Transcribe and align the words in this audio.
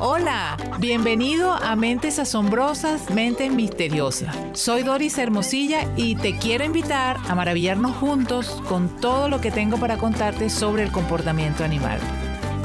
Hola, 0.00 0.56
bienvenido 0.78 1.52
a 1.52 1.74
Mentes 1.74 2.20
Asombrosas, 2.20 3.10
Mentes 3.10 3.52
Misteriosas. 3.52 4.36
Soy 4.52 4.84
Doris 4.84 5.18
Hermosilla 5.18 5.92
y 5.96 6.14
te 6.14 6.38
quiero 6.38 6.64
invitar 6.64 7.16
a 7.28 7.34
maravillarnos 7.34 7.96
juntos 7.96 8.62
con 8.68 9.00
todo 9.00 9.28
lo 9.28 9.40
que 9.40 9.50
tengo 9.50 9.76
para 9.78 9.98
contarte 9.98 10.50
sobre 10.50 10.84
el 10.84 10.92
comportamiento 10.92 11.64
animal. 11.64 11.98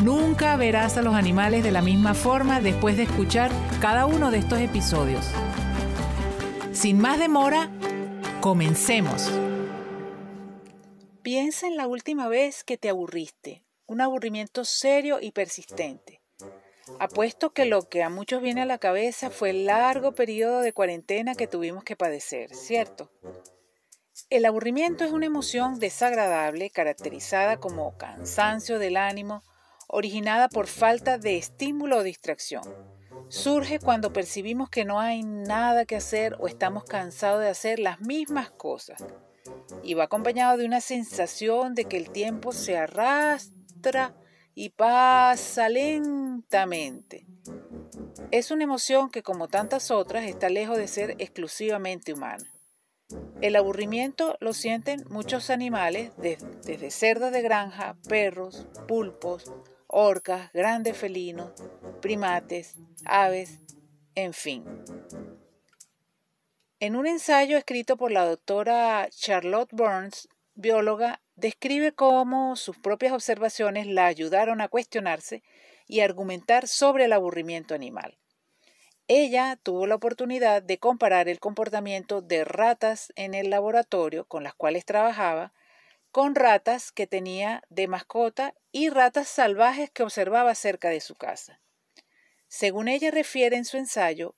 Nunca 0.03 0.57
verás 0.57 0.97
a 0.97 1.01
los 1.01 1.15
animales 1.15 1.63
de 1.63 1.71
la 1.71 1.81
misma 1.81 2.13
forma 2.13 2.61
después 2.61 2.97
de 2.97 3.03
escuchar 3.03 3.51
cada 3.81 4.05
uno 4.05 4.29
de 4.29 4.37
estos 4.39 4.59
episodios. 4.59 5.25
Sin 6.71 6.99
más 6.99 7.17
demora, 7.17 7.71
comencemos. 8.41 9.31
Piensa 11.21 11.67
en 11.67 11.77
la 11.77 11.87
última 11.87 12.27
vez 12.27 12.63
que 12.63 12.77
te 12.77 12.89
aburriste, 12.89 13.63
un 13.85 14.01
aburrimiento 14.01 14.65
serio 14.65 15.19
y 15.21 15.31
persistente. 15.31 16.22
Apuesto 16.99 17.53
que 17.53 17.65
lo 17.65 17.87
que 17.87 18.03
a 18.03 18.09
muchos 18.09 18.41
viene 18.41 18.61
a 18.61 18.65
la 18.65 18.77
cabeza 18.77 19.29
fue 19.29 19.51
el 19.51 19.65
largo 19.65 20.13
periodo 20.13 20.59
de 20.59 20.73
cuarentena 20.73 21.35
que 21.35 21.47
tuvimos 21.47 21.83
que 21.83 21.95
padecer, 21.95 22.53
¿cierto? 22.53 23.09
El 24.29 24.45
aburrimiento 24.45 25.03
es 25.03 25.11
una 25.11 25.25
emoción 25.25 25.79
desagradable 25.79 26.69
caracterizada 26.69 27.57
como 27.57 27.97
cansancio 27.97 28.79
del 28.79 28.97
ánimo, 28.97 29.43
originada 29.87 30.49
por 30.49 30.67
falta 30.67 31.17
de 31.17 31.37
estímulo 31.37 31.97
o 31.97 32.03
distracción. 32.03 32.63
Surge 33.29 33.79
cuando 33.79 34.13
percibimos 34.13 34.69
que 34.69 34.85
no 34.85 34.99
hay 34.99 35.23
nada 35.23 35.85
que 35.85 35.95
hacer 35.95 36.35
o 36.39 36.47
estamos 36.47 36.83
cansados 36.83 37.41
de 37.41 37.49
hacer 37.49 37.79
las 37.79 38.01
mismas 38.01 38.51
cosas. 38.51 39.03
Y 39.81 39.93
va 39.93 40.05
acompañado 40.05 40.57
de 40.57 40.65
una 40.65 40.81
sensación 40.81 41.75
de 41.75 41.85
que 41.85 41.97
el 41.97 42.09
tiempo 42.09 42.51
se 42.51 42.77
arrastra 42.77 44.15
y 44.55 44.69
pasa 44.69 45.69
lentamente. 45.69 47.25
Es 48.31 48.51
una 48.51 48.63
emoción 48.63 49.09
que, 49.09 49.23
como 49.23 49.47
tantas 49.47 49.91
otras, 49.91 50.25
está 50.25 50.49
lejos 50.49 50.77
de 50.77 50.87
ser 50.87 51.15
exclusivamente 51.19 52.13
humana. 52.13 52.45
El 53.41 53.55
aburrimiento 53.55 54.37
lo 54.39 54.53
sienten 54.53 55.03
muchos 55.09 55.49
animales, 55.49 56.11
desde 56.17 56.89
cerdos 56.89 57.31
de 57.31 57.41
granja, 57.41 57.95
perros, 58.07 58.67
pulpos, 58.87 59.51
orcas, 59.87 60.51
grandes 60.53 60.97
felinos, 60.97 61.51
primates, 62.01 62.75
aves, 63.05 63.59
en 64.15 64.33
fin. 64.33 64.65
En 66.79 66.95
un 66.95 67.07
ensayo 67.07 67.57
escrito 67.57 67.97
por 67.97 68.11
la 68.11 68.25
doctora 68.25 69.07
Charlotte 69.09 69.69
Burns, 69.71 70.27
bióloga, 70.55 71.21
describe 71.35 71.93
cómo 71.93 72.55
sus 72.55 72.77
propias 72.77 73.13
observaciones 73.13 73.87
la 73.87 74.05
ayudaron 74.05 74.61
a 74.61 74.67
cuestionarse 74.67 75.43
y 75.87 75.99
argumentar 76.01 76.67
sobre 76.67 77.05
el 77.05 77.13
aburrimiento 77.13 77.75
animal. 77.75 78.17
Ella 79.07 79.59
tuvo 79.61 79.85
la 79.85 79.95
oportunidad 79.95 80.63
de 80.63 80.77
comparar 80.77 81.27
el 81.27 81.39
comportamiento 81.39 82.21
de 82.21 82.45
ratas 82.45 83.11
en 83.15 83.33
el 83.33 83.49
laboratorio 83.49 84.25
con 84.25 84.43
las 84.43 84.53
cuales 84.53 84.85
trabajaba 84.85 85.53
con 86.11 86.35
ratas 86.35 86.91
que 86.91 87.07
tenía 87.07 87.63
de 87.69 87.87
mascota 87.87 88.53
y 88.71 88.89
ratas 88.89 89.27
salvajes 89.27 89.89
que 89.89 90.03
observaba 90.03 90.53
cerca 90.53 90.89
de 90.89 91.01
su 91.01 91.15
casa. 91.15 91.59
Según 92.47 92.87
ella 92.87 93.09
refiere 93.09 93.57
en 93.57 93.65
su 93.65 93.77
ensayo, 93.77 94.35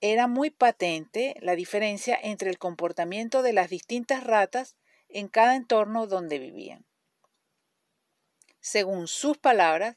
era 0.00 0.26
muy 0.26 0.48
patente 0.50 1.36
la 1.40 1.54
diferencia 1.54 2.18
entre 2.20 2.48
el 2.48 2.58
comportamiento 2.58 3.42
de 3.42 3.52
las 3.52 3.68
distintas 3.68 4.24
ratas 4.24 4.74
en 5.08 5.28
cada 5.28 5.56
entorno 5.56 6.06
donde 6.06 6.38
vivían. 6.38 6.86
Según 8.60 9.08
sus 9.08 9.38
palabras, 9.38 9.96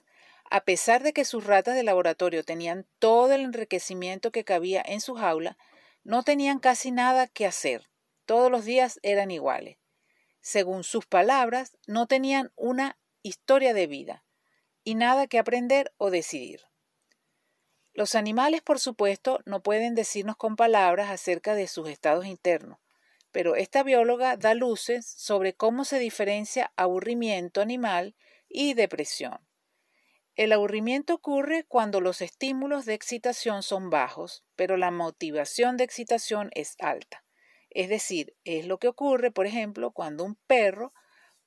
a 0.50 0.62
pesar 0.62 1.02
de 1.04 1.14
que 1.14 1.26
sus 1.26 1.46
ratas 1.46 1.76
de 1.76 1.84
laboratorio 1.84 2.44
tenían 2.44 2.86
todo 3.00 3.32
el 3.32 3.42
enriquecimiento 3.42 4.32
que 4.32 4.44
cabía 4.44 4.84
en 4.86 5.02
su 5.02 5.16
jaula, 5.16 5.58
no 6.04 6.24
tenían 6.24 6.60
casi 6.60 6.92
nada 6.92 7.28
que 7.28 7.46
hacer. 7.46 7.90
Todos 8.26 8.52
los 8.52 8.66
días 8.66 9.00
eran 9.04 9.32
iguales. 9.32 9.78
Según 10.42 10.84
sus 10.84 11.06
palabras, 11.06 11.78
no 11.88 12.08
tenían 12.08 12.52
una 12.56 12.98
historia 13.24 13.74
de 13.74 13.88
vida 13.88 14.26
y 14.84 14.96
nada 14.96 15.28
que 15.28 15.40
aprender 15.40 15.94
o 15.98 16.10
decidir. 16.10 16.62
Los 17.94 18.16
animales, 18.16 18.62
por 18.62 18.80
supuesto, 18.80 19.42
no 19.46 19.62
pueden 19.62 19.96
decirnos 19.96 20.36
con 20.38 20.56
palabras 20.56 21.10
acerca 21.10 21.56
de 21.56 21.68
sus 21.68 21.88
estados 21.90 22.26
internos, 22.26 22.80
pero 23.32 23.56
esta 23.56 23.84
bióloga 23.84 24.38
da 24.38 24.54
luces 24.54 25.06
sobre 25.06 25.54
cómo 25.54 25.86
se 25.86 26.00
diferencia 26.00 26.72
aburrimiento 26.76 27.62
animal 27.62 28.16
y 28.50 28.74
depresión. 28.74 29.40
El 30.36 30.54
aburrimiento 30.54 31.16
ocurre 31.16 31.66
cuando 31.68 32.00
los 32.00 32.22
estímulos 32.22 32.86
de 32.86 32.94
excitación 32.94 33.64
son 33.64 33.90
bajos, 33.90 34.44
pero 34.56 34.78
la 34.78 34.92
motivación 34.92 35.78
de 35.78 35.84
excitación 35.84 36.50
es 36.54 36.76
alta. 36.80 37.24
Es 37.70 37.90
decir, 37.90 38.36
es 38.44 38.66
lo 38.66 38.80
que 38.80 38.88
ocurre, 38.88 39.32
por 39.32 39.46
ejemplo, 39.46 39.92
cuando 39.92 40.24
un 40.24 40.36
perro 40.48 40.94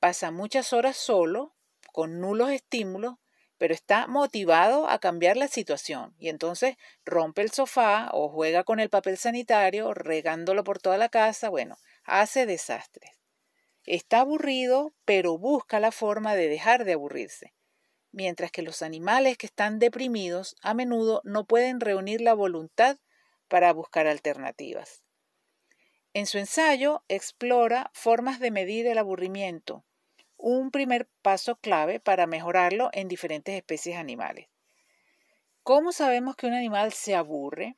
pasa 0.01 0.31
muchas 0.31 0.73
horas 0.73 0.97
solo, 0.97 1.55
con 1.93 2.21
nulos 2.21 2.51
estímulos, 2.51 3.17
pero 3.65 3.73
está 3.73 4.07
motivado 4.09 4.91
a 4.91 4.99
cambiar 4.99 5.39
la 5.39 5.49
situación 5.49 6.15
y 6.19 6.29
entonces 6.29 6.77
rompe 7.03 7.41
el 7.41 7.51
sofá 7.51 8.11
o 8.13 8.29
juega 8.29 8.63
con 8.63 8.79
el 8.79 8.91
papel 8.91 9.17
sanitario, 9.17 9.95
regándolo 9.95 10.65
por 10.65 10.81
toda 10.81 10.99
la 10.99 11.09
casa, 11.09 11.49
bueno, 11.49 11.79
hace 12.05 12.45
desastres. 12.45 13.13
Está 13.87 14.21
aburrido, 14.21 14.93
pero 15.07 15.39
busca 15.39 15.81
la 15.81 15.93
forma 15.93 16.35
de 16.35 16.51
dejar 16.51 16.85
de 16.85 16.93
aburrirse, 16.93 17.55
mientras 18.13 18.51
que 18.51 18.61
los 18.61 18.83
animales 18.83 19.39
que 19.39 19.47
están 19.47 19.79
deprimidos 19.79 20.57
a 20.61 20.75
menudo 20.75 21.23
no 21.25 21.47
pueden 21.47 21.81
reunir 21.81 22.21
la 22.21 22.35
voluntad 22.35 22.99
para 23.49 23.73
buscar 23.73 24.07
alternativas. 24.07 25.05
En 26.13 26.27
su 26.27 26.37
ensayo 26.37 27.03
explora 27.09 27.91
formas 27.95 28.41
de 28.41 28.51
medir 28.51 28.87
el 28.87 28.99
aburrimiento, 28.99 29.87
un 30.47 30.71
primer 30.71 31.09
paso 31.23 31.57
clave 31.57 32.01
para 32.01 32.27
mejorarlo 32.27 32.91
en 32.93 33.09
diferentes 33.09 33.55
especies 33.55 33.97
animales. 33.97 34.49
¿Cómo 35.63 35.91
sabemos 35.91 36.37
que 36.37 36.47
un 36.47 36.53
animal 36.53 36.93
se 36.93 37.15
aburre? 37.15 37.77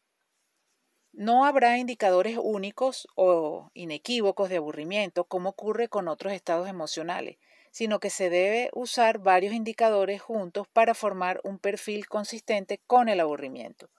No 1.12 1.44
habrá 1.44 1.78
indicadores 1.78 2.36
únicos 2.42 3.06
o 3.14 3.70
inequívocos 3.72 4.48
de 4.48 4.56
aburrimiento 4.56 5.26
como 5.26 5.50
ocurre 5.50 5.86
con 5.86 6.08
otros 6.08 6.32
estados 6.32 6.68
emocionales, 6.68 7.38
sino 7.70 8.00
que 8.00 8.10
se 8.10 8.30
debe 8.30 8.70
usar 8.72 9.20
varios 9.20 9.54
indicadores 9.54 10.20
juntos 10.20 10.66
para 10.66 10.94
formar 10.94 11.40
un 11.44 11.60
perfil 11.60 12.08
consistente 12.08 12.80
con 12.88 13.08
el 13.08 13.20
aburrimiento. 13.20 13.90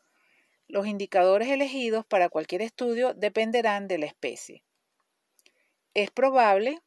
Los 0.68 0.88
indicadores 0.88 1.48
elegidos 1.48 2.06
para 2.06 2.28
cualquier 2.28 2.64
estudio 2.64 3.14
dependerán 3.14 3.88
de 3.88 4.00
la 4.00 4.08
especie. 4.08 4.66
Es 5.94 6.12
probable 6.12 6.82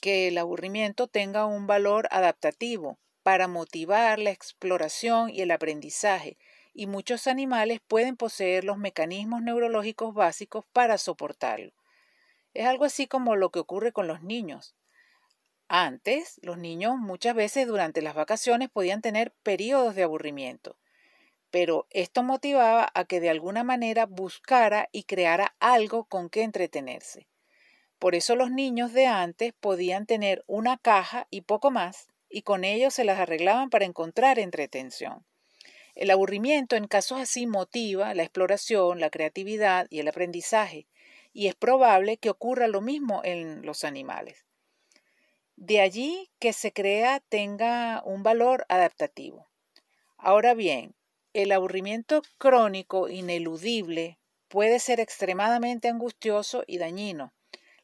que 0.00 0.28
el 0.28 0.38
aburrimiento 0.38 1.06
tenga 1.06 1.46
un 1.46 1.66
valor 1.66 2.08
adaptativo 2.10 2.98
para 3.22 3.48
motivar 3.48 4.18
la 4.18 4.30
exploración 4.30 5.30
y 5.30 5.42
el 5.42 5.50
aprendizaje, 5.50 6.38
y 6.72 6.86
muchos 6.86 7.26
animales 7.26 7.80
pueden 7.86 8.16
poseer 8.16 8.64
los 8.64 8.78
mecanismos 8.78 9.42
neurológicos 9.42 10.14
básicos 10.14 10.64
para 10.72 10.98
soportarlo. 10.98 11.72
Es 12.54 12.66
algo 12.66 12.84
así 12.84 13.06
como 13.06 13.36
lo 13.36 13.50
que 13.50 13.60
ocurre 13.60 13.92
con 13.92 14.06
los 14.06 14.22
niños. 14.22 14.74
Antes, 15.68 16.40
los 16.42 16.58
niños 16.58 16.96
muchas 16.96 17.34
veces 17.34 17.68
durante 17.68 18.02
las 18.02 18.14
vacaciones 18.14 18.70
podían 18.70 19.02
tener 19.02 19.32
periodos 19.42 19.94
de 19.94 20.02
aburrimiento, 20.02 20.76
pero 21.50 21.86
esto 21.90 22.22
motivaba 22.22 22.90
a 22.94 23.04
que 23.04 23.20
de 23.20 23.30
alguna 23.30 23.62
manera 23.62 24.06
buscara 24.06 24.88
y 24.90 25.04
creara 25.04 25.54
algo 25.60 26.04
con 26.04 26.28
que 26.28 26.42
entretenerse. 26.42 27.29
Por 28.00 28.14
eso 28.14 28.34
los 28.34 28.50
niños 28.50 28.94
de 28.94 29.04
antes 29.06 29.52
podían 29.60 30.06
tener 30.06 30.42
una 30.46 30.78
caja 30.78 31.26
y 31.28 31.42
poco 31.42 31.70
más, 31.70 32.08
y 32.30 32.40
con 32.42 32.64
ello 32.64 32.90
se 32.90 33.04
las 33.04 33.20
arreglaban 33.20 33.68
para 33.68 33.84
encontrar 33.84 34.38
entretención. 34.38 35.26
El 35.94 36.10
aburrimiento 36.10 36.76
en 36.76 36.86
casos 36.86 37.20
así 37.20 37.46
motiva 37.46 38.14
la 38.14 38.22
exploración, 38.22 39.00
la 39.00 39.10
creatividad 39.10 39.86
y 39.90 39.98
el 39.98 40.08
aprendizaje, 40.08 40.86
y 41.34 41.48
es 41.48 41.54
probable 41.54 42.16
que 42.16 42.30
ocurra 42.30 42.68
lo 42.68 42.80
mismo 42.80 43.20
en 43.22 43.66
los 43.66 43.84
animales. 43.84 44.46
De 45.56 45.82
allí 45.82 46.30
que 46.38 46.54
se 46.54 46.72
crea 46.72 47.20
tenga 47.28 48.02
un 48.06 48.22
valor 48.22 48.64
adaptativo. 48.70 49.50
Ahora 50.16 50.54
bien, 50.54 50.94
el 51.34 51.52
aburrimiento 51.52 52.22
crónico 52.38 53.10
ineludible 53.10 54.18
puede 54.48 54.78
ser 54.78 55.00
extremadamente 55.00 55.88
angustioso 55.88 56.64
y 56.66 56.78
dañino. 56.78 57.34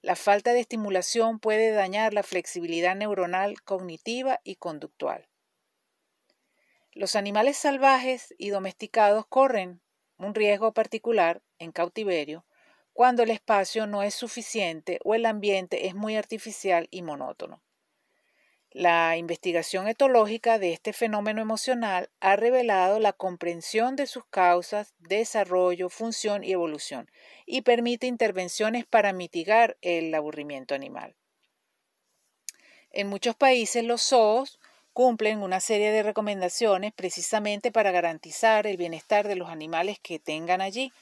La 0.06 0.14
falta 0.14 0.53
de 0.53 0.61
estimulación 0.61 1.41
puede 1.41 1.73
dañar 1.73 2.14
la 2.14 2.23
flexibilidad 2.23 2.94
neuronal 2.94 3.61
cognitiva 3.62 4.41
y 4.44 4.55
conductual. 4.55 5.26
Los 6.93 7.17
animales 7.17 7.56
salvajes 7.56 8.32
y 8.38 8.50
domesticados 8.50 9.26
corren 9.26 9.82
un 10.17 10.32
riesgo 10.32 10.73
particular 10.73 11.43
en 11.58 11.73
cautiverio 11.73 12.47
cuando 12.93 13.25
el 13.25 13.31
espacio 13.31 13.88
no 13.88 14.05
es 14.05 14.14
suficiente 14.14 15.00
o 15.03 15.17
el 15.17 15.26
ambiente 15.26 15.88
es 15.88 15.97
muy 15.97 16.14
artificial 16.14 16.87
y 16.93 17.03
monótono. 17.03 17.64
La 18.78 19.17
investigación 19.17 19.88
etológica 19.88 20.58
de 20.58 20.75
este 20.75 20.93
fenómeno 20.93 21.40
emocional 21.40 22.11
ha 22.20 22.37
revelado 22.37 23.00
la 23.00 23.14
comprensión 23.14 23.96
de 23.96 24.06
sus 24.06 24.26
causas, 24.26 24.93
desarrollo, 24.99 25.88
función 25.88 26.44
y 26.44 26.52
evolución 26.52 27.11
y 27.46 27.62
permite 27.62 28.06
intervenciones 28.06 28.84
para 28.84 29.14
mitigar 29.14 29.78
el 29.81 30.14
aburrimiento 30.14 30.75
animal. 30.75 31.17
En 32.90 33.08
muchos 33.08 33.34
países 33.34 33.82
los 33.82 34.02
zoos 34.02 34.61
cumplen 34.93 35.40
una 35.40 35.61
serie 35.61 35.90
de 35.90 36.02
recomendaciones 36.02 36.93
precisamente 36.93 37.72
para 37.72 37.93
garantizar 37.93 38.67
el 38.67 38.76
bienestar 38.76 39.26
de 39.26 39.37
los 39.37 39.49
animales 39.49 39.99
que 40.00 40.19
tengan 40.19 40.61
allí, 40.61 40.93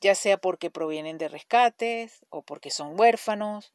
ya 0.00 0.16
sea 0.16 0.38
porque 0.38 0.72
provienen 0.72 1.18
de 1.18 1.28
rescates 1.28 2.26
o 2.30 2.42
porque 2.42 2.72
son 2.72 2.98
huérfanos 2.98 3.72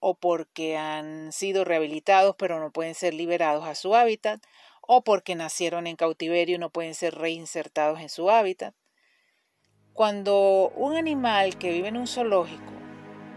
o 0.00 0.14
porque 0.14 0.76
han 0.76 1.32
sido 1.32 1.64
rehabilitados 1.64 2.36
pero 2.38 2.60
no 2.60 2.70
pueden 2.70 2.94
ser 2.94 3.14
liberados 3.14 3.64
a 3.66 3.74
su 3.74 3.94
hábitat, 3.94 4.40
o 4.80 5.04
porque 5.04 5.34
nacieron 5.34 5.86
en 5.86 5.96
cautiverio 5.96 6.56
y 6.56 6.58
no 6.58 6.70
pueden 6.70 6.94
ser 6.94 7.14
reinsertados 7.14 8.00
en 8.00 8.08
su 8.08 8.30
hábitat. 8.30 8.74
Cuando 9.92 10.72
un 10.76 10.96
animal 10.96 11.58
que 11.58 11.70
vive 11.70 11.88
en 11.88 11.96
un 11.96 12.06
zoológico 12.06 12.72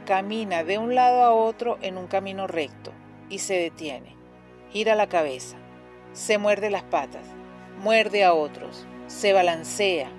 camina 0.06 0.64
de 0.64 0.78
un 0.78 0.96
lado 0.96 1.24
a 1.24 1.34
otro 1.34 1.78
en 1.82 1.98
un 1.98 2.08
camino 2.08 2.48
recto 2.48 2.94
y 3.30 3.40
se 3.40 3.56
detiene, 3.56 4.16
gira 4.70 4.96
la 4.96 5.10
cabeza, 5.10 5.58
se 6.14 6.38
muerde 6.38 6.70
las 6.70 6.84
patas, 6.84 7.26
muerde 7.80 8.24
a 8.24 8.34
otros, 8.34 8.86
se 9.08 9.34
balancea, 9.34 10.10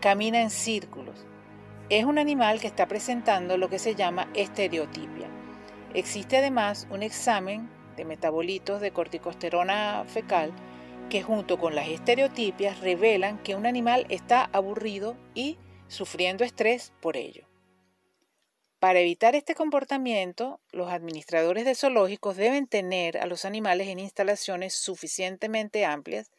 camina 0.00 0.42
en 0.42 0.50
círculos, 0.50 1.24
es 1.88 2.04
un 2.04 2.18
animal 2.18 2.60
que 2.60 2.66
está 2.66 2.88
presentando 2.88 3.56
lo 3.56 3.68
que 3.68 3.78
se 3.78 3.94
llama 3.94 4.28
estereotipia 4.34 5.33
Existe 5.94 6.38
además 6.38 6.88
un 6.90 7.04
examen 7.04 7.70
de 7.96 8.04
metabolitos 8.04 8.80
de 8.80 8.90
corticosterona 8.90 10.04
fecal 10.08 10.52
que 11.08 11.22
junto 11.22 11.56
con 11.58 11.76
las 11.76 11.88
estereotipias 11.88 12.80
revelan 12.80 13.40
que 13.44 13.54
un 13.54 13.64
animal 13.64 14.04
está 14.08 14.50
aburrido 14.52 15.16
y 15.34 15.56
sufriendo 15.86 16.42
estrés 16.42 16.92
por 17.00 17.16
ello. 17.16 17.46
Para 18.80 18.98
evitar 18.98 19.36
este 19.36 19.54
comportamiento, 19.54 20.60
los 20.72 20.90
administradores 20.90 21.64
de 21.64 21.76
zoológicos 21.76 22.36
deben 22.36 22.66
tener 22.66 23.16
a 23.18 23.26
los 23.26 23.44
animales 23.44 23.86
en 23.86 24.00
instalaciones 24.00 24.74
suficientemente 24.74 25.84
amplias 25.84 26.32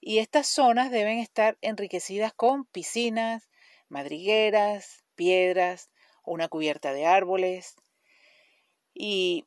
y 0.00 0.18
estas 0.18 0.46
zonas 0.46 0.92
deben 0.92 1.18
estar 1.18 1.58
enriquecidas 1.62 2.32
con 2.32 2.64
piscinas, 2.64 3.50
madrigueras, 3.88 5.04
piedras, 5.16 5.90
una 6.24 6.48
cubierta 6.48 6.92
de 6.92 7.06
árboles, 7.06 7.74
y 8.94 9.44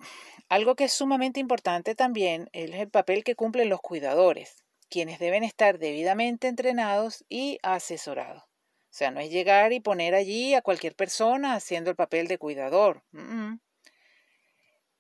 algo 0.50 0.76
que 0.76 0.86
es 0.86 0.94
sumamente 0.94 1.40
importante 1.40 1.96
también 1.96 2.50
es 2.54 2.72
el 2.74 2.90
papel 2.90 3.24
que 3.24 3.36
cumplen 3.36 3.70
los 3.70 3.82
cuidadores, 3.82 4.64
quienes 4.90 5.20
deben 5.20 5.44
estar 5.44 5.80
debidamente 5.80 6.48
entrenados 6.48 7.26
y 7.30 7.60
asesorados. 7.64 8.44
O 8.44 8.96
sea, 8.98 9.12
no 9.12 9.20
es 9.20 9.30
llegar 9.30 9.74
y 9.74 9.80
poner 9.80 10.16
allí 10.16 10.54
a 10.54 10.62
cualquier 10.62 10.96
persona 10.96 11.54
haciendo 11.54 11.90
el 11.90 11.96
papel 11.96 12.28
de 12.28 12.38
cuidador. 12.38 13.04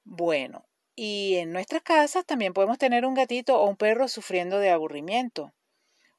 Bueno, 0.03 0.65
y 0.95 1.35
en 1.35 1.51
nuestras 1.51 1.81
casas 1.81 2.25
también 2.25 2.53
podemos 2.53 2.77
tener 2.77 3.05
un 3.05 3.13
gatito 3.13 3.59
o 3.59 3.69
un 3.69 3.77
perro 3.77 4.07
sufriendo 4.07 4.59
de 4.59 4.69
aburrimiento. 4.69 5.53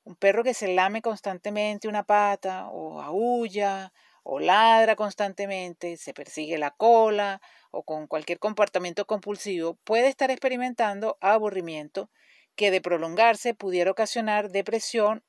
Un 0.05 0.17
perro 0.17 0.43
que 0.43 0.55
se 0.55 0.69
lame 0.75 1.03
constantemente 1.03 1.89
una 1.89 2.05
pata 2.05 2.69
o 2.71 3.01
aúlla 3.01 3.93
o 4.23 4.41
ladra 4.41 4.97
constantemente, 4.97 5.97
se 5.97 6.15
persigue 6.15 6.59
la 6.59 6.71
cola 6.71 7.41
o 7.70 7.82
con 7.82 8.06
cualquier 8.06 8.38
comportamiento 8.38 9.06
compulsivo 9.06 9.75
puede 9.85 10.09
estar 10.09 10.31
experimentando 10.31 11.19
aburrimiento 11.20 12.11
que 12.56 12.70
de 12.70 12.81
prolongarse 12.81 13.55
pudiera 13.55 13.91
ocasionar 13.91 14.50
depresión 14.50 15.23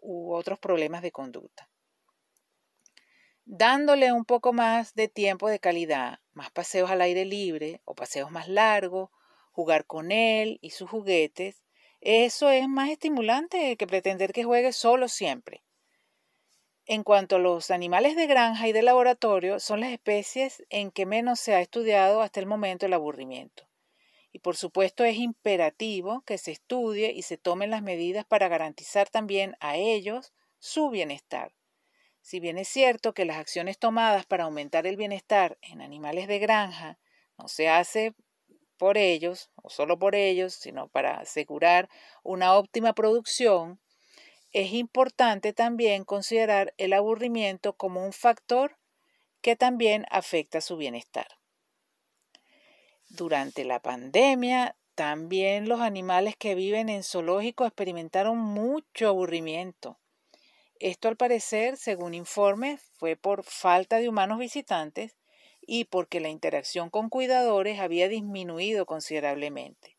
u 0.00 0.34
otros 0.34 0.58
problemas 0.58 1.02
de 1.02 1.10
conducta. 1.10 1.68
Dándole 3.44 4.12
un 4.12 4.24
poco 4.24 4.52
más 4.52 4.94
de 4.94 5.08
tiempo 5.08 5.48
de 5.48 5.60
calidad, 5.60 6.20
más 6.32 6.50
paseos 6.50 6.90
al 6.90 7.00
aire 7.00 7.24
libre 7.24 7.80
o 7.84 7.94
paseos 7.94 8.30
más 8.30 8.48
largos, 8.48 9.10
jugar 9.52 9.86
con 9.86 10.12
él 10.12 10.58
y 10.62 10.70
sus 10.70 10.90
juguetes, 10.90 11.62
eso 12.00 12.50
es 12.50 12.68
más 12.68 12.90
estimulante 12.90 13.76
que 13.76 13.86
pretender 13.86 14.32
que 14.32 14.44
juegue 14.44 14.72
solo 14.72 15.08
siempre. 15.08 15.65
En 16.88 17.02
cuanto 17.02 17.36
a 17.36 17.38
los 17.40 17.72
animales 17.72 18.14
de 18.14 18.28
granja 18.28 18.68
y 18.68 18.72
de 18.72 18.82
laboratorio, 18.82 19.58
son 19.58 19.80
las 19.80 19.90
especies 19.90 20.64
en 20.70 20.92
que 20.92 21.04
menos 21.04 21.40
se 21.40 21.52
ha 21.52 21.60
estudiado 21.60 22.20
hasta 22.20 22.38
el 22.38 22.46
momento 22.46 22.86
el 22.86 22.92
aburrimiento. 22.92 23.68
Y 24.30 24.38
por 24.38 24.56
supuesto 24.56 25.02
es 25.02 25.16
imperativo 25.16 26.22
que 26.22 26.38
se 26.38 26.52
estudie 26.52 27.10
y 27.10 27.22
se 27.22 27.38
tomen 27.38 27.70
las 27.70 27.82
medidas 27.82 28.24
para 28.24 28.46
garantizar 28.46 29.08
también 29.08 29.56
a 29.58 29.76
ellos 29.76 30.32
su 30.60 30.88
bienestar. 30.88 31.52
Si 32.20 32.38
bien 32.38 32.56
es 32.56 32.68
cierto 32.68 33.14
que 33.14 33.24
las 33.24 33.38
acciones 33.38 33.80
tomadas 33.80 34.24
para 34.24 34.44
aumentar 34.44 34.86
el 34.86 34.96
bienestar 34.96 35.58
en 35.62 35.80
animales 35.80 36.28
de 36.28 36.38
granja 36.38 37.00
no 37.36 37.48
se 37.48 37.68
hace 37.68 38.14
por 38.78 38.96
ellos 38.96 39.50
o 39.56 39.70
solo 39.70 39.98
por 39.98 40.14
ellos, 40.14 40.54
sino 40.54 40.86
para 40.86 41.18
asegurar 41.18 41.88
una 42.22 42.54
óptima 42.54 42.92
producción, 42.92 43.80
es 44.52 44.72
importante 44.72 45.52
también 45.52 46.04
considerar 46.04 46.74
el 46.78 46.92
aburrimiento 46.92 47.74
como 47.74 48.04
un 48.04 48.12
factor 48.12 48.78
que 49.40 49.56
también 49.56 50.06
afecta 50.10 50.60
su 50.60 50.76
bienestar. 50.76 51.26
Durante 53.08 53.64
la 53.64 53.80
pandemia, 53.80 54.76
también 54.94 55.68
los 55.68 55.80
animales 55.80 56.36
que 56.36 56.54
viven 56.54 56.88
en 56.88 57.02
zoológicos 57.02 57.68
experimentaron 57.68 58.38
mucho 58.38 59.08
aburrimiento. 59.08 59.98
Esto 60.78 61.08
al 61.08 61.16
parecer, 61.16 61.76
según 61.76 62.14
informes, 62.14 62.80
fue 62.98 63.16
por 63.16 63.44
falta 63.44 63.98
de 63.98 64.08
humanos 64.08 64.38
visitantes 64.38 65.16
y 65.60 65.84
porque 65.84 66.20
la 66.20 66.28
interacción 66.28 66.90
con 66.90 67.08
cuidadores 67.08 67.78
había 67.78 68.08
disminuido 68.08 68.86
considerablemente. 68.86 69.96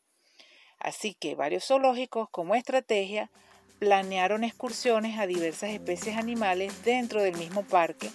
Así 0.78 1.14
que 1.14 1.34
varios 1.34 1.64
zoológicos 1.66 2.28
como 2.30 2.54
estrategia 2.54 3.30
planearon 3.78 4.42
excursiones 4.44 5.18
a 5.18 5.26
diversas 5.26 5.70
especies 5.70 6.16
animales 6.16 6.72
dentro 6.84 7.22
del 7.22 7.36
mismo 7.36 7.62
parque 7.62 8.10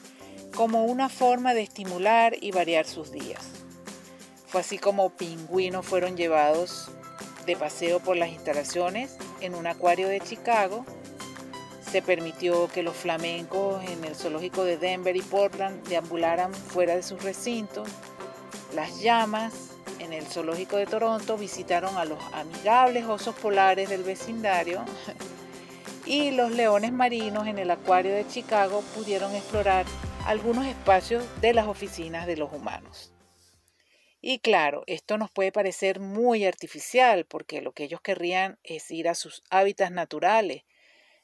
como 0.56 0.86
una 0.86 1.10
forma 1.10 1.54
de 1.54 1.62
estimular 1.62 2.36
y 2.40 2.52
variar 2.52 2.86
sus 2.86 3.12
días. 3.12 3.42
Fue 4.48 4.62
así 4.62 4.78
como 4.78 5.10
pingüinos 5.10 5.86
fueron 5.86 6.16
llevados 6.16 6.92
de 7.46 7.56
paseo 7.56 8.00
por 8.00 8.18
las 8.18 8.30
instalaciones 8.30 9.18
en 9.42 9.56
un 9.56 9.66
acuario 9.66 10.08
de 10.08 10.20
Chicago. 10.20 10.86
Se 11.90 12.02
permitió 12.02 12.68
que 12.68 12.84
los 12.84 12.96
flamencos 12.96 13.84
en 13.86 14.04
el 14.04 14.16
zoológico 14.16 14.64
de 14.64 14.78
Denver 14.78 15.16
y 15.16 15.22
Portland 15.22 15.88
deambularan 15.88 16.54
fuera 16.54 16.96
de 16.96 17.04
sus 17.04 17.24
recintos. 17.24 17.90
Las 18.76 19.00
llamas 19.02 19.54
en 20.00 20.14
el 20.14 20.26
zoológico 20.26 20.78
de 20.78 20.86
Toronto 20.86 21.38
visitaron 21.38 21.98
a 21.98 22.06
los 22.06 22.20
amigables 22.34 23.06
osos 23.06 23.36
polares 23.36 23.90
del 23.90 24.04
vecindario 24.04 24.84
y 26.06 26.32
los 26.32 26.52
leones 26.52 26.92
marinos 26.92 27.48
en 27.48 27.58
el 27.58 27.72
acuario 27.72 28.14
de 28.14 28.28
Chicago 28.28 28.84
pudieron 28.96 29.34
explorar 29.36 29.86
algunos 30.26 30.66
espacios 30.66 31.26
de 31.42 31.54
las 31.54 31.68
oficinas 31.68 32.28
de 32.28 32.38
los 32.38 32.52
humanos. 32.52 33.14
Y 34.22 34.40
claro, 34.40 34.84
esto 34.88 35.18
nos 35.18 35.32
puede 35.32 35.52
parecer 35.52 36.00
muy 36.00 36.46
artificial 36.46 37.26
porque 37.26 37.62
lo 37.62 37.74
que 37.74 37.84
ellos 37.84 38.02
querrían 38.02 38.58
es 38.64 38.90
ir 38.90 39.10
a 39.10 39.16
sus 39.16 39.44
hábitats 39.50 39.92
naturales, 39.92 40.64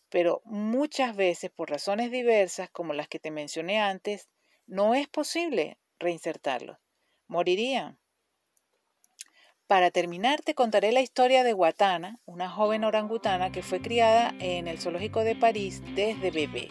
pero 0.09 0.41
muchas 0.43 1.15
veces 1.15 1.49
por 1.49 1.69
razones 1.69 2.11
diversas 2.11 2.69
como 2.69 2.93
las 2.93 3.07
que 3.07 3.19
te 3.19 3.31
mencioné 3.31 3.79
antes, 3.79 4.27
no 4.67 4.95
es 4.95 5.07
posible 5.07 5.77
reinsertarlos. 5.97 6.77
Morirían. 7.27 7.99
Para 9.69 9.91
terminar, 9.91 10.41
te 10.41 10.55
contaré 10.55 10.91
la 10.91 11.01
historia 11.01 11.43
de 11.43 11.53
Watana, 11.53 12.17
una 12.25 12.49
joven 12.49 12.83
orangutana 12.83 13.51
que 13.51 13.61
fue 13.61 13.81
criada 13.81 14.33
en 14.39 14.67
el 14.67 14.79
zoológico 14.79 15.23
de 15.23 15.35
París 15.35 15.83
desde 15.93 16.31
bebé. 16.31 16.69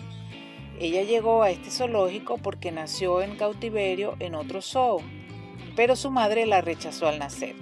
Ella 0.80 1.04
llegó 1.04 1.44
a 1.44 1.50
este 1.50 1.70
zoológico 1.70 2.38
porque 2.38 2.72
nació 2.72 3.22
en 3.22 3.36
cautiverio 3.36 4.16
en 4.18 4.34
otro 4.34 4.60
zoo, 4.62 5.00
pero 5.76 5.94
su 5.94 6.10
madre 6.10 6.44
la 6.44 6.60
rechazó 6.60 7.06
al 7.06 7.20
nacer. 7.20 7.54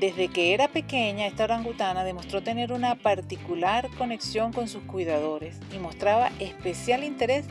Desde 0.00 0.28
que 0.28 0.54
era 0.54 0.68
pequeña, 0.68 1.26
esta 1.26 1.44
orangutana 1.44 2.02
demostró 2.02 2.42
tener 2.42 2.72
una 2.72 2.94
particular 2.94 3.90
conexión 3.98 4.54
con 4.54 4.66
sus 4.66 4.82
cuidadores 4.84 5.60
y 5.74 5.78
mostraba 5.78 6.30
especial 6.40 7.04
interés 7.04 7.44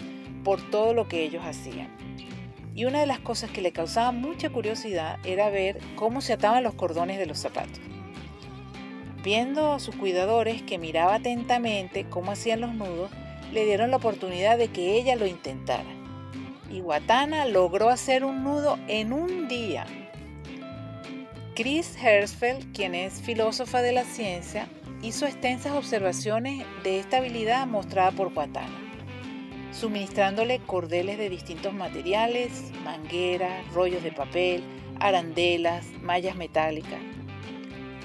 por 0.43 0.67
todo 0.71 0.95
lo 0.95 1.07
que 1.07 1.21
ellos 1.21 1.43
hacían 1.45 2.11
y 2.73 2.85
una 2.85 2.99
de 2.99 3.05
las 3.05 3.19
cosas 3.19 3.51
que 3.51 3.61
le 3.61 3.71
causaba 3.71 4.11
mucha 4.11 4.49
curiosidad 4.49 5.19
era 5.25 5.49
ver 5.49 5.79
cómo 5.95 6.21
se 6.21 6.33
ataban 6.33 6.63
los 6.63 6.73
cordones 6.73 7.17
de 7.17 7.25
los 7.25 7.39
zapatos. 7.39 7.79
Viendo 9.23 9.73
a 9.73 9.79
sus 9.79 9.95
cuidadores 9.95 10.61
que 10.63 10.79
miraba 10.79 11.15
atentamente 11.15 12.05
cómo 12.09 12.31
hacían 12.31 12.61
los 12.61 12.73
nudos, 12.73 13.11
le 13.51 13.65
dieron 13.65 13.91
la 13.91 13.97
oportunidad 13.97 14.57
de 14.57 14.69
que 14.69 14.97
ella 14.97 15.15
lo 15.15 15.27
intentara. 15.27 15.83
Y 16.71 16.81
Watana 16.81 17.45
logró 17.45 17.89
hacer 17.89 18.23
un 18.23 18.43
nudo 18.43 18.79
en 18.87 19.13
un 19.13 19.47
día. 19.47 19.85
Chris 21.53 21.95
Hersfeld, 22.01 22.73
quien 22.73 22.95
es 22.95 23.21
filósofa 23.21 23.81
de 23.81 23.91
la 23.91 24.05
ciencia, 24.05 24.67
hizo 25.03 25.25
extensas 25.25 25.73
observaciones 25.73 26.65
de 26.83 26.99
esta 26.99 27.17
habilidad 27.17 27.67
mostrada 27.67 28.11
por 28.11 28.31
Watana, 28.33 28.80
suministrándole 29.71 30.59
cordeles 30.59 31.17
de 31.17 31.29
distintos 31.29 31.73
materiales, 31.73 32.71
mangueras, 32.83 33.67
rollos 33.73 34.03
de 34.03 34.11
papel, 34.11 34.63
arandelas, 34.99 35.85
mallas 36.01 36.35
metálicas. 36.35 36.99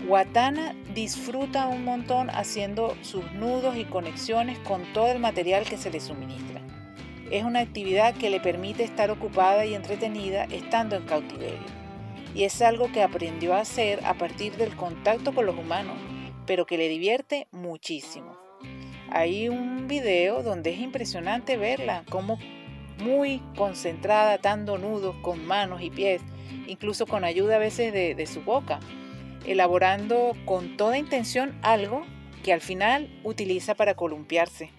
Watana 0.06 0.74
disfruta 0.94 1.66
un 1.66 1.84
montón 1.84 2.30
haciendo 2.30 2.96
sus 3.02 3.32
nudos 3.32 3.76
y 3.76 3.84
conexiones 3.84 4.58
con 4.60 4.84
todo 4.92 5.10
el 5.10 5.18
material 5.18 5.64
que 5.64 5.76
se 5.76 5.90
le 5.90 6.00
suministra. 6.00 6.60
Es 7.30 7.42
una 7.42 7.60
actividad 7.60 8.14
que 8.14 8.30
le 8.30 8.38
permite 8.38 8.84
estar 8.84 9.10
ocupada 9.10 9.66
y 9.66 9.74
entretenida 9.74 10.44
estando 10.44 10.94
en 10.94 11.06
cautiverio. 11.06 11.58
Y 12.36 12.44
es 12.44 12.62
algo 12.62 12.92
que 12.92 13.02
aprendió 13.02 13.54
a 13.54 13.60
hacer 13.60 14.04
a 14.04 14.14
partir 14.14 14.56
del 14.56 14.76
contacto 14.76 15.34
con 15.34 15.46
los 15.46 15.56
humanos, 15.56 15.96
pero 16.46 16.66
que 16.66 16.78
le 16.78 16.88
divierte 16.88 17.48
muchísimo. 17.50 18.36
Hay 19.10 19.48
un 19.48 19.88
video 19.88 20.42
donde 20.42 20.70
es 20.70 20.80
impresionante 20.80 21.56
verla, 21.56 22.04
como 22.10 22.38
muy 22.98 23.40
concentrada, 23.56 24.34
atando 24.34 24.78
nudos 24.78 25.16
con 25.22 25.44
manos 25.46 25.82
y 25.82 25.90
pies, 25.90 26.22
incluso 26.66 27.06
con 27.06 27.24
ayuda 27.24 27.56
a 27.56 27.60
veces 27.60 27.92
de, 27.92 28.14
de 28.14 28.26
su 28.26 28.42
boca, 28.42 28.80
elaborando 29.44 30.32
con 30.44 30.76
toda 30.76 30.98
intención 30.98 31.58
algo 31.62 32.04
que 32.42 32.52
al 32.52 32.60
final 32.60 33.08
utiliza 33.24 33.74
para 33.74 33.94
columpiarse. 33.94 34.70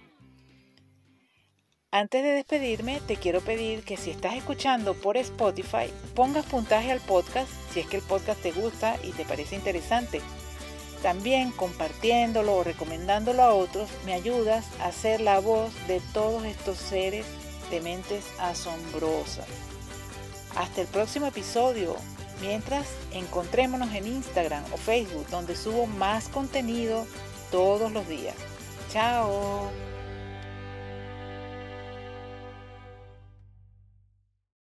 Antes 1.90 2.22
de 2.22 2.32
despedirme, 2.32 3.00
te 3.08 3.16
quiero 3.16 3.40
pedir 3.40 3.84
que 3.84 3.96
si 3.96 4.12
estás 4.12 4.36
escuchando 4.36 4.94
por 4.94 5.16
Spotify, 5.16 5.92
pongas 6.16 6.46
puntaje 6.46 6.92
al 6.92 7.00
podcast 7.00 7.50
si 7.72 7.80
es 7.80 7.88
que 7.88 7.98
el 7.98 8.04
podcast 8.04 8.42
te 8.42 8.52
gusta 8.52 8.98
y 9.04 9.12
te 9.12 9.24
parece 9.24 9.56
interesante. 9.56 10.22
También 11.02 11.52
compartiéndolo 11.52 12.56
o 12.56 12.64
recomendándolo 12.64 13.44
a 13.44 13.54
otros 13.54 13.90
me 14.06 14.14
ayudas 14.14 14.66
a 14.82 14.92
ser 14.92 15.22
la 15.22 15.40
voz 15.40 15.72
de 15.88 16.02
todos 16.14 16.44
estos 16.46 16.78
seres 16.78 17.26
de 17.70 17.82
mentes 17.82 18.26
asombrosas. 18.40 19.46
Hasta 20.56 20.82
el 20.82 20.88
próximo 20.88 21.28
episodio. 21.28 21.96
Mientras, 22.42 22.88
encontrémonos 23.12 23.94
en 23.94 24.08
Instagram 24.08 24.64
o 24.72 24.78
Facebook 24.78 25.28
donde 25.30 25.56
subo 25.56 25.88
más 25.88 26.30
contenido 26.30 27.06
todos 27.52 27.92
los 27.92 28.08
días. 28.08 28.36
Chao. 28.92 29.72